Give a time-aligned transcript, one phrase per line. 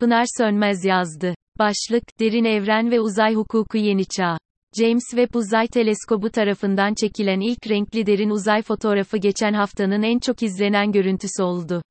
[0.00, 1.34] Pınar Sönmez yazdı.
[1.58, 4.38] Başlık, Derin Evren ve Uzay Hukuku Yeni Çağ.
[4.78, 10.42] James Webb Uzay Teleskobu tarafından çekilen ilk renkli derin uzay fotoğrafı geçen haftanın en çok
[10.42, 11.82] izlenen görüntüsü oldu.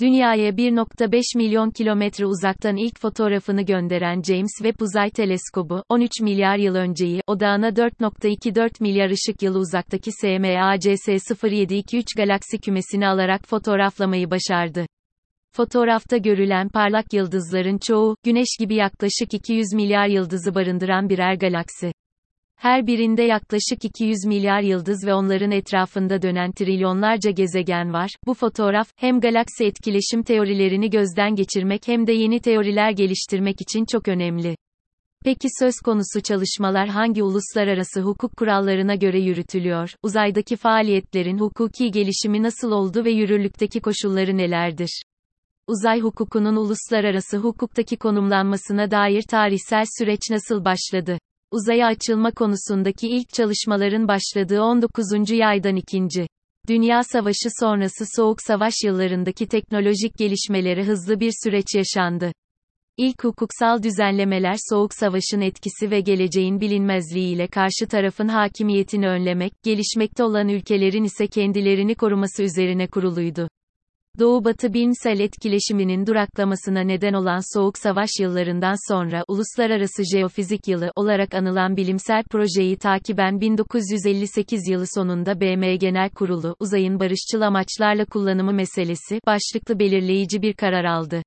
[0.00, 6.74] Dünyaya 1.5 milyon kilometre uzaktan ilk fotoğrafını gönderen James Webb Uzay Teleskobu, 13 milyar yıl
[6.74, 11.08] önceyi, odağına 4.24 milyar ışık yılı uzaktaki SMACS
[11.42, 14.86] 0723 galaksi kümesini alarak fotoğraflamayı başardı.
[15.58, 21.92] Fotoğrafta görülen parlak yıldızların çoğu, Güneş gibi yaklaşık 200 milyar yıldızı barındıran birer galaksi.
[22.56, 28.10] Her birinde yaklaşık 200 milyar yıldız ve onların etrafında dönen trilyonlarca gezegen var.
[28.26, 34.08] Bu fotoğraf, hem galaksi etkileşim teorilerini gözden geçirmek hem de yeni teoriler geliştirmek için çok
[34.08, 34.56] önemli.
[35.24, 39.90] Peki söz konusu çalışmalar hangi uluslararası hukuk kurallarına göre yürütülüyor?
[40.02, 45.02] Uzaydaki faaliyetlerin hukuki gelişimi nasıl oldu ve yürürlükteki koşulları nelerdir?
[45.68, 51.18] Uzay hukukunun uluslararası hukuktaki konumlanmasına dair tarihsel süreç nasıl başladı?
[51.50, 55.30] Uzaya açılma konusundaki ilk çalışmaların başladığı 19.
[55.30, 56.26] yaydan ikinci.
[56.68, 62.32] Dünya Savaşı sonrası Soğuk Savaş yıllarındaki teknolojik gelişmeleri hızlı bir süreç yaşandı.
[62.96, 70.48] İlk hukuksal düzenlemeler Soğuk Savaş'ın etkisi ve geleceğin bilinmezliğiyle karşı tarafın hakimiyetini önlemek, gelişmekte olan
[70.48, 73.48] ülkelerin ise kendilerini koruması üzerine kuruluydu.
[74.18, 81.76] Doğu-Batı bilimsel etkileşiminin duraklamasına neden olan Soğuk Savaş yıllarından sonra Uluslararası Jeofizik Yılı olarak anılan
[81.76, 89.78] bilimsel projeyi takiben 1958 yılı sonunda BM Genel Kurulu, uzayın barışçıl amaçlarla kullanımı meselesi, başlıklı
[89.78, 91.22] belirleyici bir karar aldı.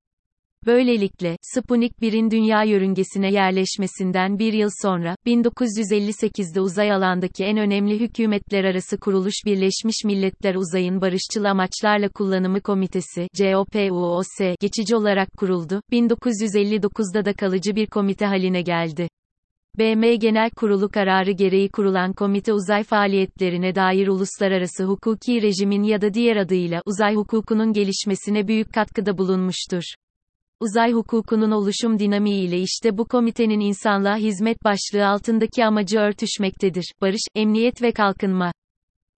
[0.66, 8.64] Böylelikle, Sputnik 1'in dünya yörüngesine yerleşmesinden bir yıl sonra, 1958'de uzay alandaki en önemli hükümetler
[8.64, 14.26] arası kuruluş Birleşmiş Milletler Uzayın Barışçıl Amaçlarla Kullanımı Komitesi, COPUOS,
[14.60, 19.08] geçici olarak kuruldu, 1959'da da kalıcı bir komite haline geldi.
[19.78, 26.14] BM Genel Kurulu kararı gereği kurulan komite uzay faaliyetlerine dair uluslararası hukuki rejimin ya da
[26.14, 29.82] diğer adıyla uzay hukukunun gelişmesine büyük katkıda bulunmuştur.
[30.62, 36.92] Uzay hukukunun oluşum dinamiği ile işte bu komitenin insanlığa hizmet başlığı altındaki amacı örtüşmektedir.
[37.00, 38.52] Barış, emniyet ve kalkınma.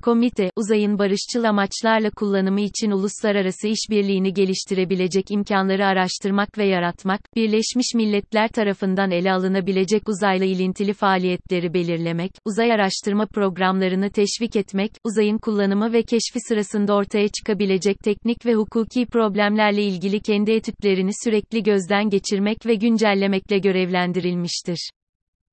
[0.05, 8.49] Komite, uzayın barışçıl amaçlarla kullanımı için uluslararası işbirliğini geliştirebilecek imkanları araştırmak ve yaratmak, Birleşmiş Milletler
[8.49, 16.03] tarafından ele alınabilecek uzayla ilintili faaliyetleri belirlemek, uzay araştırma programlarını teşvik etmek, uzayın kullanımı ve
[16.03, 22.75] keşfi sırasında ortaya çıkabilecek teknik ve hukuki problemlerle ilgili kendi etütlerini sürekli gözden geçirmek ve
[22.75, 24.91] güncellemekle görevlendirilmiştir.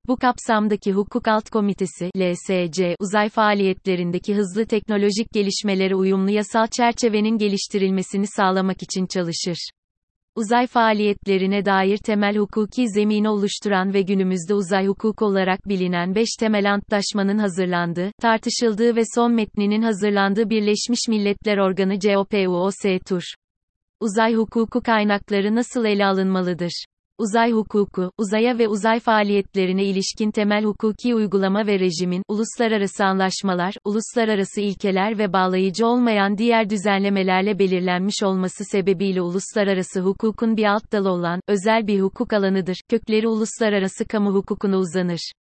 [0.08, 8.26] Bu kapsamdaki Hukuk Alt Komitesi LSC, uzay faaliyetlerindeki hızlı teknolojik gelişmelere uyumlu yasal çerçevenin geliştirilmesini
[8.26, 9.70] sağlamak için çalışır.
[10.36, 16.72] Uzay faaliyetlerine dair temel hukuki zemini oluşturan ve günümüzde uzay hukuku olarak bilinen 5 temel
[16.72, 23.22] antlaşmanın hazırlandığı, tartışıldığı ve son metninin hazırlandığı Birleşmiş Milletler Organı COPUOS-TUR.
[24.00, 26.84] Uzay hukuku kaynakları nasıl ele alınmalıdır?
[27.18, 34.60] Uzay hukuku, uzaya ve uzay faaliyetlerine ilişkin temel hukuki uygulama ve rejimin, uluslararası anlaşmalar, uluslararası
[34.60, 41.40] ilkeler ve bağlayıcı olmayan diğer düzenlemelerle belirlenmiş olması sebebiyle uluslararası hukukun bir alt dalı olan,
[41.48, 45.32] özel bir hukuk alanıdır, kökleri uluslararası kamu hukukuna uzanır.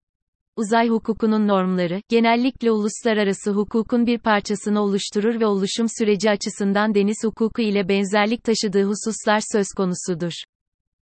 [0.56, 7.62] Uzay hukukunun normları, genellikle uluslararası hukukun bir parçasını oluşturur ve oluşum süreci açısından deniz hukuku
[7.62, 10.34] ile benzerlik taşıdığı hususlar söz konusudur.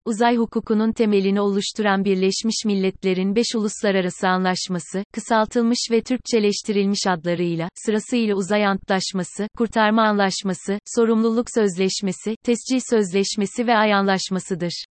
[0.07, 8.65] Uzay hukukunun temelini oluşturan Birleşmiş Milletler'in 5 uluslararası anlaşması, kısaltılmış ve Türkçeleştirilmiş adlarıyla, sırasıyla Uzay
[8.65, 14.85] Antlaşması, Kurtarma Anlaşması, Sorumluluk Sözleşmesi, Tescil Sözleşmesi ve Ay Anlaşmasıdır.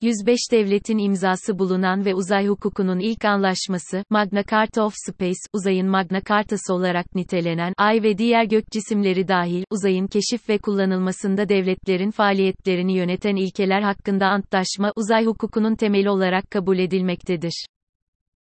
[0.00, 6.20] 105 devletin imzası bulunan ve uzay hukukunun ilk anlaşması, Magna Carta of Space, uzayın Magna
[6.28, 12.96] Cartası olarak nitelenen, ay ve diğer gök cisimleri dahil, uzayın keşif ve kullanılmasında devletlerin faaliyetlerini
[12.96, 17.66] yöneten ilkeler hakkında antlaşma, uzay hukukunun temeli olarak kabul edilmektedir.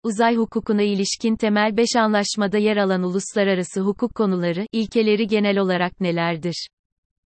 [0.03, 6.67] Uzay hukukuna ilişkin temel 5 anlaşmada yer alan uluslararası hukuk konuları, ilkeleri genel olarak nelerdir?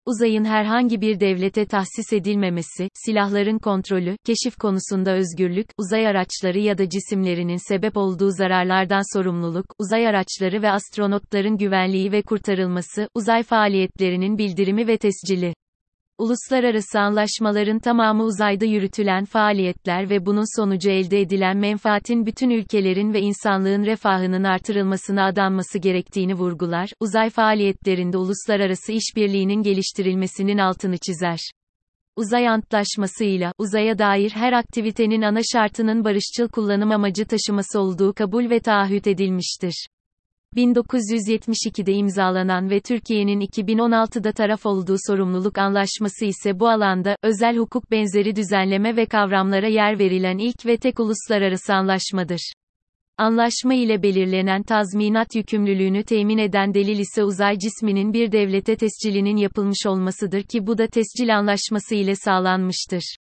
[0.05, 6.89] Uzayın herhangi bir devlete tahsis edilmemesi, silahların kontrolü, keşif konusunda özgürlük, uzay araçları ya da
[6.89, 14.87] cisimlerinin sebep olduğu zararlardan sorumluluk, uzay araçları ve astronotların güvenliği ve kurtarılması, uzay faaliyetlerinin bildirimi
[14.87, 15.53] ve tescili.
[16.21, 23.21] Uluslararası anlaşmaların tamamı uzayda yürütülen faaliyetler ve bunun sonucu elde edilen menfaatin bütün ülkelerin ve
[23.21, 31.39] insanlığın refahının artırılmasına adanması gerektiğini vurgular, uzay faaliyetlerinde uluslararası işbirliğinin geliştirilmesinin altını çizer.
[32.15, 38.59] Uzay Antlaşması'yla, uzaya dair her aktivitenin ana şartının barışçıl kullanım amacı taşıması olduğu kabul ve
[38.59, 39.87] taahhüt edilmiştir.
[40.55, 48.35] 1972'de imzalanan ve Türkiye'nin 2016'da taraf olduğu sorumluluk anlaşması ise bu alanda, özel hukuk benzeri
[48.35, 52.53] düzenleme ve kavramlara yer verilen ilk ve tek uluslararası anlaşmadır.
[53.17, 59.85] Anlaşma ile belirlenen tazminat yükümlülüğünü temin eden delil ise uzay cisminin bir devlete tescilinin yapılmış
[59.85, 63.15] olmasıdır ki bu da tescil anlaşması ile sağlanmıştır.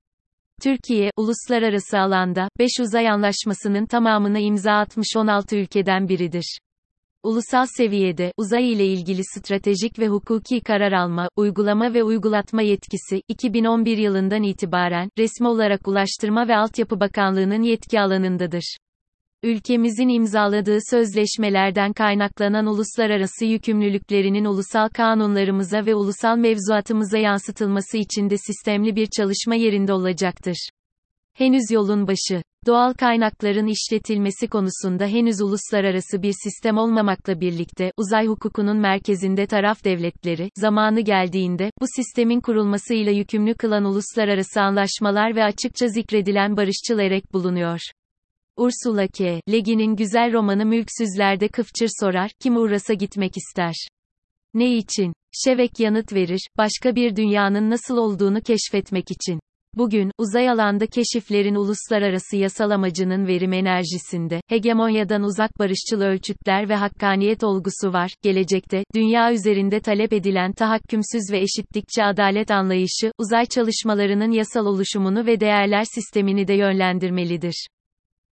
[0.64, 6.60] Türkiye, uluslararası alanda, 5 uzay anlaşmasının tamamına imza atmış 16 ülkeden biridir.
[7.24, 13.98] Ulusal seviyede, uzay ile ilgili stratejik ve hukuki karar alma, uygulama ve uygulatma yetkisi, 2011
[13.98, 18.78] yılından itibaren, resmi olarak Ulaştırma ve Altyapı Bakanlığı'nın yetki alanındadır.
[19.44, 28.96] Ülkemizin imzaladığı sözleşmelerden kaynaklanan uluslararası yükümlülüklerinin ulusal kanunlarımıza ve ulusal mevzuatımıza yansıtılması için de sistemli
[28.96, 30.70] bir çalışma yerinde olacaktır.
[31.34, 32.42] Henüz yolun başı.
[32.68, 40.50] Doğal kaynakların işletilmesi konusunda henüz uluslararası bir sistem olmamakla birlikte, uzay hukukunun merkezinde taraf devletleri,
[40.56, 47.80] zamanı geldiğinde, bu sistemin kurulmasıyla yükümlü kılan uluslararası anlaşmalar ve açıkça zikredilen barışçıl erek bulunuyor.
[48.58, 49.42] Ursula K.
[49.52, 53.76] Le Guin'in güzel romanı Mülksüzler'de Kıfçır sorar, kim uğrasa gitmek ister?
[54.54, 55.14] Ne için?
[55.32, 59.40] Şevek yanıt verir, başka bir dünyanın nasıl olduğunu keşfetmek için.
[59.78, 67.44] Bugün, uzay alanda keşiflerin uluslararası yasal amacının verim enerjisinde, hegemonyadan uzak barışçıl ölçütler ve hakkaniyet
[67.44, 68.12] olgusu var.
[68.22, 75.40] Gelecekte, dünya üzerinde talep edilen tahakkümsüz ve eşitlikçi adalet anlayışı, uzay çalışmalarının yasal oluşumunu ve
[75.40, 77.68] değerler sistemini de yönlendirmelidir.